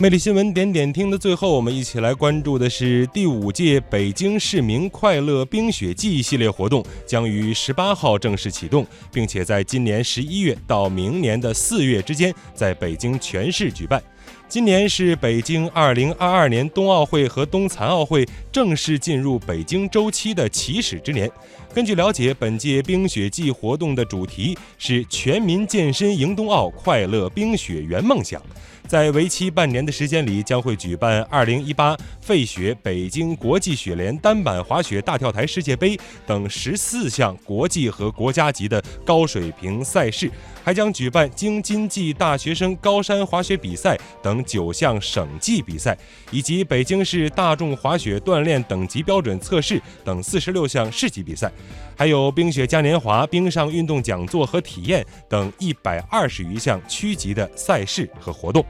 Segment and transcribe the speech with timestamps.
[0.00, 14.00] 魅力新闻点点听的最后，我们一起来关注的是第五届北京市民快乐冰雪季系列活动将于十八号正式启动，并且在今年十一月到明年的四月之间，在北京全市举办。
[14.48, 21.30] 今年是北京二零二二年冬奥会和冬残奥会正式进入北京周期的起始之年。
[21.74, 28.42] 根据了解，本届冰雪季活动的主题是“全民健身迎冬奥，快乐冰雪圆梦想”。
[28.88, 35.94] 在为期半年的时间里，将会举办2018费雪北京国际雪联单板滑雪大跳台世界杯
[36.26, 40.30] 等十四项国际和国家级的高水平赛事，
[40.64, 45.96] 还将举办京津冀大学生高山滑雪比赛等九项省际比赛，
[46.30, 51.50] 以及北京市大众滑雪锻炼等级标准测试等四十六项市级比赛，
[51.96, 58.64] 还有冰雪嘉年华、冰上运动讲座和体验等一百二十余项区级的赛事和活动。